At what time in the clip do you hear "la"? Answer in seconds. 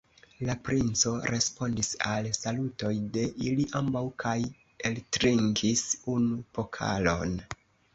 0.47-0.53